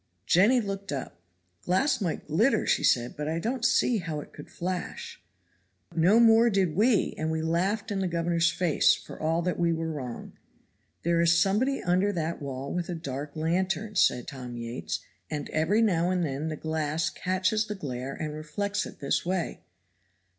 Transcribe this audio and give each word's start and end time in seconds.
Jenny 0.25 0.59
looked 0.59 0.91
up. 0.91 1.21
"Glass 1.63 2.01
might 2.01 2.25
glitter," 2.25 2.65
said 2.65 2.85
she, 2.87 3.07
"but 3.15 3.27
I 3.29 3.37
don't 3.37 3.63
see 3.63 3.99
how 3.99 4.19
it 4.19 4.33
could 4.33 4.49
flash." 4.49 5.21
"No 5.95 6.19
more 6.19 6.49
did 6.49 6.75
we, 6.75 7.13
and 7.19 7.29
we 7.29 7.43
laughed 7.43 7.91
in 7.91 7.99
the 7.99 8.07
governor's 8.07 8.49
face; 8.49 8.95
for 8.95 9.19
all 9.21 9.43
that 9.43 9.59
we 9.59 9.71
were 9.71 9.91
wrong. 9.91 10.33
'There 11.03 11.21
is 11.21 11.39
somebody 11.39 11.83
under 11.83 12.11
that 12.13 12.41
wall 12.41 12.73
with 12.73 12.89
a 12.89 12.95
dark 12.95 13.35
lantern,' 13.35 13.95
said 13.95 14.25
Tom 14.27 14.57
Yates, 14.57 15.01
'and 15.29 15.49
every 15.49 15.83
now 15.83 16.09
and 16.09 16.23
then 16.25 16.47
the 16.47 16.55
glass 16.57 17.11
catches 17.11 17.67
the 17.67 17.75
glare 17.75 18.15
and 18.15 18.33
reflects 18.33 18.87
it 18.87 19.01
this 19.01 19.23
way.' 19.23 19.59